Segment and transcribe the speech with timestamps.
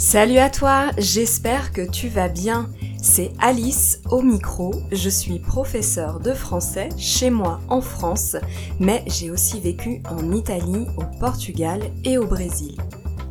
[0.00, 2.70] Salut à toi, j'espère que tu vas bien.
[3.02, 8.34] C'est Alice au micro, je suis professeure de français chez moi en France,
[8.78, 12.78] mais j'ai aussi vécu en Italie, au Portugal et au Brésil.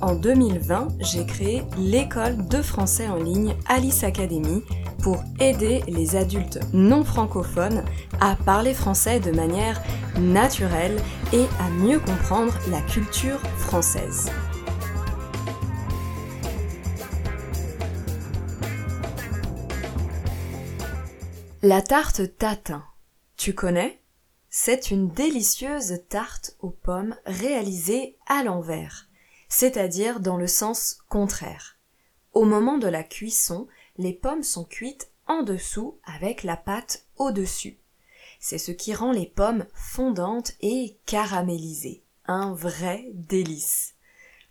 [0.00, 4.62] En 2020, j'ai créé l'école de français en ligne Alice Academy
[5.02, 7.82] pour aider les adultes non francophones
[8.20, 9.82] à parler français de manière
[10.16, 10.96] naturelle
[11.32, 14.30] et à mieux comprendre la culture française.
[21.64, 22.84] La tarte tatin.
[23.36, 24.00] Tu connais?
[24.50, 29.08] C'est une délicieuse tarte aux pommes réalisée à l'envers,
[29.48, 31.78] c'est-à-dire dans le sens contraire.
[32.32, 37.78] Au moment de la cuisson, les pommes sont cuites en dessous avec la pâte au-dessus.
[38.40, 42.02] C'est ce qui rend les pommes fondantes et caramélisées.
[42.26, 43.94] Un vrai délice.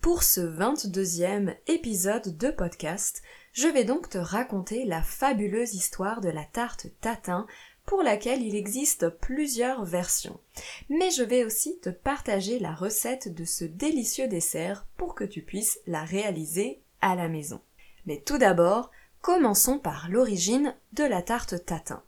[0.00, 3.22] Pour ce 22e épisode de podcast,
[3.54, 7.46] je vais donc te raconter la fabuleuse histoire de la tarte tatin
[7.86, 10.40] pour laquelle il existe plusieurs versions.
[10.88, 15.40] Mais je vais aussi te partager la recette de ce délicieux dessert pour que tu
[15.40, 17.60] puisses la réaliser à la maison.
[18.06, 22.02] Mais tout d'abord, commençons par l'origine de la tarte tatin.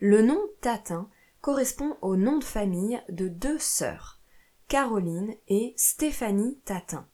[0.00, 1.08] Le nom tatin
[1.42, 4.20] correspond au nom de famille de deux sœurs,
[4.66, 7.06] Caroline et Stéphanie Tatin.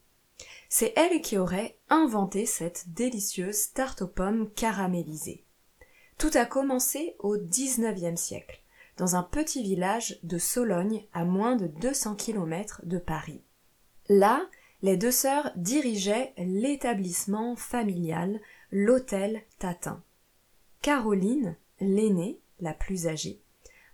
[0.69, 5.43] C'est elle qui aurait inventé cette délicieuse tarte aux pommes caramélisée.
[6.17, 8.61] Tout a commencé au XIXe siècle,
[8.97, 13.41] dans un petit village de Sologne à moins de 200 km de Paris.
[14.07, 14.47] Là,
[14.81, 18.39] les deux sœurs dirigeaient l'établissement familial,
[18.71, 20.03] l'hôtel Tatin.
[20.81, 23.41] Caroline, l'aînée, la plus âgée,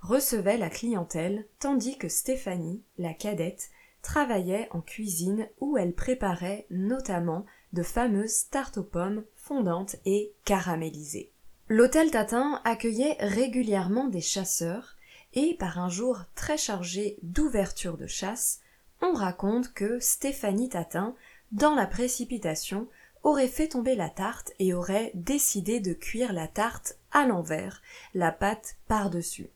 [0.01, 3.69] recevait la clientèle, tandis que Stéphanie, la cadette,
[4.01, 11.31] travaillait en cuisine où elle préparait notamment de fameuses tartes aux pommes fondantes et caramélisées.
[11.69, 14.95] L'hôtel Tatin accueillait régulièrement des chasseurs
[15.33, 18.61] et par un jour très chargé d'ouverture de chasse,
[19.01, 21.15] on raconte que Stéphanie Tatin,
[21.51, 22.87] dans la précipitation,
[23.23, 27.81] aurait fait tomber la tarte et aurait décidé de cuire la tarte à l'envers,
[28.13, 29.49] la pâte par-dessus.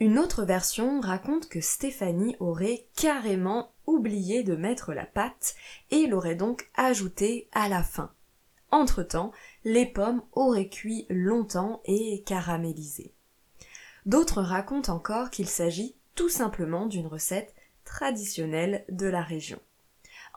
[0.00, 5.54] Une autre version raconte que Stéphanie aurait carrément oublié de mettre la pâte
[5.90, 8.10] et l'aurait donc ajoutée à la fin.
[8.70, 9.30] Entre-temps,
[9.64, 13.12] les pommes auraient cuit longtemps et caramélisé.
[14.06, 19.60] D'autres racontent encore qu'il s'agit tout simplement d'une recette traditionnelle de la région.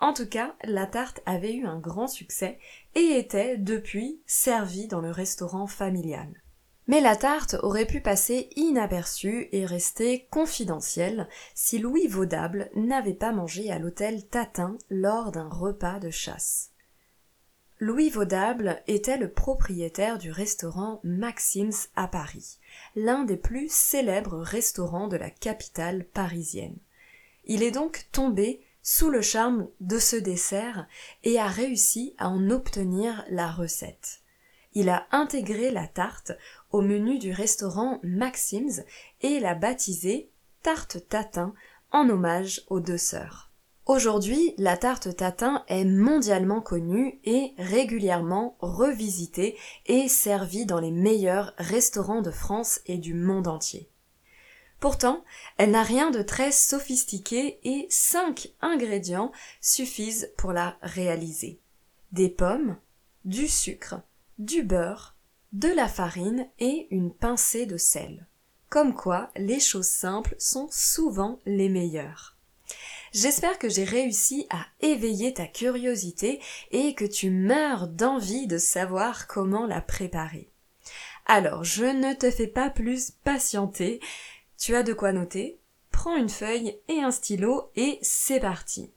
[0.01, 2.59] En tout cas, la tarte avait eu un grand succès
[2.95, 6.42] et était depuis servie dans le restaurant familial.
[6.87, 13.31] Mais la tarte aurait pu passer inaperçue et rester confidentielle si Louis Vaudable n'avait pas
[13.31, 16.71] mangé à l'hôtel Tatin lors d'un repas de chasse.
[17.79, 22.59] Louis Vaudable était le propriétaire du restaurant Maxim's à Paris,
[22.95, 26.77] l'un des plus célèbres restaurants de la capitale parisienne.
[27.45, 30.87] Il est donc tombé sous le charme de ce dessert
[31.23, 34.22] et a réussi à en obtenir la recette
[34.73, 36.31] il a intégré la tarte
[36.71, 38.81] au menu du restaurant Maxim's
[39.21, 40.29] et l'a baptisée
[40.61, 41.53] tarte tatin
[41.91, 43.51] en hommage aux deux sœurs.
[43.85, 51.53] Aujourd'hui, la tarte tatin est mondialement connue et régulièrement revisitée et servie dans les meilleurs
[51.57, 53.89] restaurants de France et du monde entier.
[54.79, 55.23] Pourtant,
[55.57, 61.59] elle n'a rien de très sophistiqué et cinq ingrédients suffisent pour la réaliser.
[62.13, 62.77] Des pommes,
[63.25, 63.95] du sucre,
[64.39, 65.15] du beurre,
[65.51, 68.27] de la farine et une pincée de sel.
[68.69, 72.35] Comme quoi, les choses simples sont souvent les meilleures.
[73.11, 79.27] J'espère que j'ai réussi à éveiller ta curiosité et que tu meurs d'envie de savoir
[79.27, 80.49] comment la préparer.
[81.27, 83.99] Alors, je ne te fais pas plus patienter.
[84.57, 85.59] Tu as de quoi noter.
[85.91, 88.91] Prends une feuille et un stylo et c'est parti.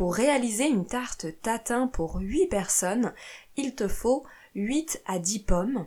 [0.00, 3.12] Pour réaliser une tarte tatin pour 8 personnes,
[3.58, 4.24] il te faut
[4.54, 5.86] 8 à 10 pommes,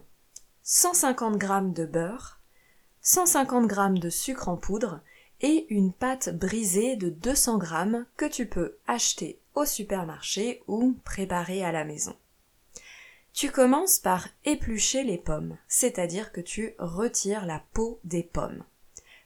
[0.61, 2.39] 150 g de beurre,
[3.01, 5.01] 150 g de sucre en poudre
[5.41, 11.65] et une pâte brisée de 200 g que tu peux acheter au supermarché ou préparer
[11.65, 12.15] à la maison.
[13.33, 18.63] Tu commences par éplucher les pommes, c'est-à-dire que tu retires la peau des pommes.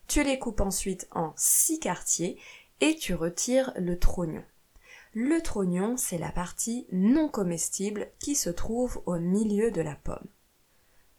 [0.08, 2.40] Tu les coupes ensuite en six quartiers
[2.80, 4.46] et tu retires le trognon.
[5.20, 10.28] Le trognon, c'est la partie non comestible qui se trouve au milieu de la pomme.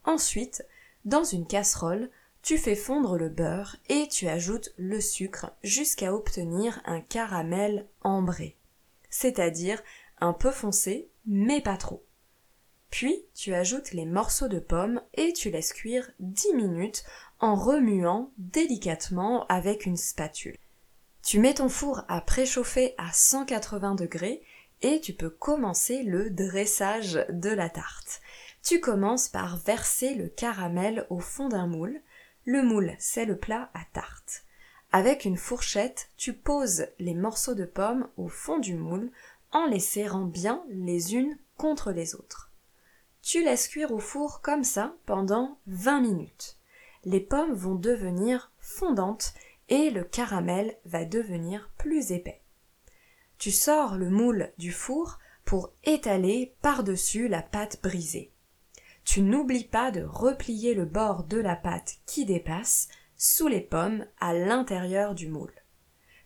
[0.04, 0.64] Ensuite,
[1.04, 2.08] dans une casserole,
[2.40, 8.56] tu fais fondre le beurre et tu ajoutes le sucre jusqu'à obtenir un caramel ambré.
[9.10, 9.82] c'est-à-dire
[10.20, 12.04] un peu foncé, mais pas trop.
[12.90, 17.02] Puis tu ajoutes les morceaux de pommes et tu laisses cuire 10 minutes
[17.40, 20.56] en remuant délicatement avec une spatule.
[21.28, 24.40] Tu mets ton four à préchauffer à 180 degrés
[24.80, 28.22] et tu peux commencer le dressage de la tarte.
[28.62, 32.00] Tu commences par verser le caramel au fond d'un moule.
[32.46, 34.44] Le moule, c'est le plat à tarte.
[34.90, 39.10] Avec une fourchette, tu poses les morceaux de pommes au fond du moule
[39.52, 42.50] en les serrant bien les unes contre les autres.
[43.20, 46.56] Tu laisses cuire au four comme ça pendant 20 minutes.
[47.04, 49.34] Les pommes vont devenir fondantes
[49.68, 52.42] et le caramel va devenir plus épais.
[53.38, 58.32] Tu sors le moule du four pour étaler par-dessus la pâte brisée.
[59.04, 64.04] Tu n'oublies pas de replier le bord de la pâte qui dépasse sous les pommes
[64.20, 65.54] à l'intérieur du moule.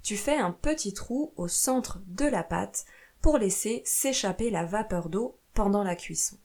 [0.02, 2.84] Tu fais un petit trou au centre de la pâte
[3.20, 6.36] pour laisser s'échapper la vapeur d'eau pendant la cuisson.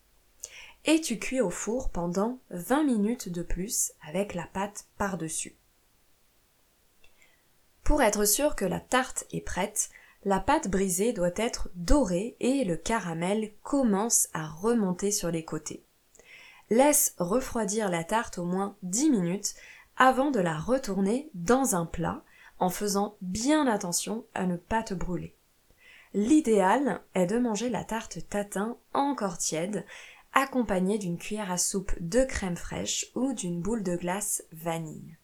[0.85, 5.57] Et tu cuis au four pendant 20 minutes de plus avec la pâte par-dessus.
[7.87, 9.89] Pour être sûr que la tarte est prête,
[10.25, 15.85] la pâte brisée doit être dorée et le caramel commence à remonter sur les côtés.
[16.69, 19.55] Laisse refroidir la tarte au moins 10 minutes
[19.95, 22.25] avant de la retourner dans un plat
[22.59, 25.33] en faisant bien attention à ne pas te brûler.
[26.13, 29.85] L'idéal est de manger la tarte tatin encore tiède,
[30.33, 35.15] accompagnée d'une cuillère à soupe de crème fraîche ou d'une boule de glace vanille.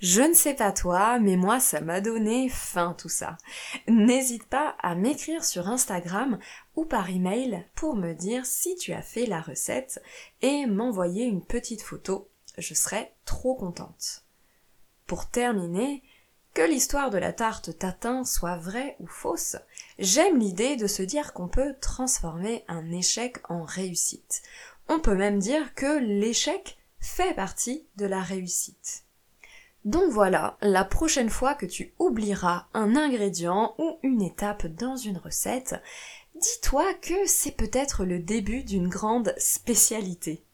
[0.00, 3.36] Je ne sais pas toi, mais moi ça m'a donné faim tout ça.
[3.88, 6.38] N'hésite pas à m'écrire sur Instagram
[6.76, 10.00] ou par email pour me dire si tu as fait la recette
[10.40, 12.28] et m'envoyer une petite photo.
[12.58, 14.24] Je serais trop contente.
[15.08, 16.04] Pour terminer,
[16.54, 19.56] que l'histoire de la tarte tatin soit vraie ou fausse,
[19.98, 24.42] j'aime l'idée de se dire qu'on peut transformer un échec en réussite.
[24.88, 29.07] On peut même dire que l'échec fait partie de la réussite.
[29.88, 35.16] Donc voilà, la prochaine fois que tu oublieras un ingrédient ou une étape dans une
[35.16, 35.76] recette,
[36.38, 40.44] dis-toi que c'est peut-être le début d'une grande spécialité.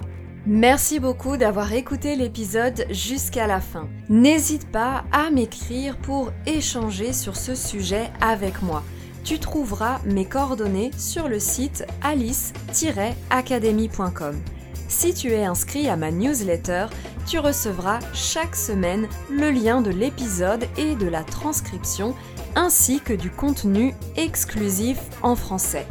[0.46, 3.88] Merci beaucoup d'avoir écouté l'épisode jusqu'à la fin.
[4.08, 8.84] N'hésite pas à m'écrire pour échanger sur ce sujet avec moi.
[9.24, 14.40] Tu trouveras mes coordonnées sur le site alice-academy.com.
[14.88, 16.86] Si tu es inscrit à ma newsletter,
[17.26, 22.14] tu recevras chaque semaine le lien de l'épisode et de la transcription
[22.54, 25.86] ainsi que du contenu exclusif en français.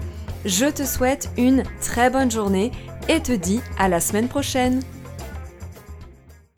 [0.46, 2.72] Je te souhaite une très bonne journée
[3.08, 4.82] et te dis à la semaine prochaine